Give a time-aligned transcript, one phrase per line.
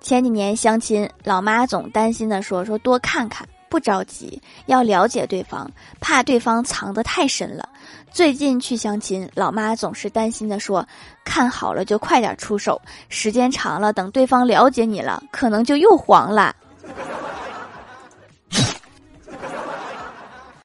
[0.00, 7.68] 前几年相亲，老妈总担心的说：“说多看看，不着急，要了解对方，怕对方藏得太深了。”
[8.10, 10.84] 最近去相亲，老妈总是担心的说
[11.22, 16.54] ：“看好了就快点出手，时间长了，等对方了解你了，可能就又黄了。”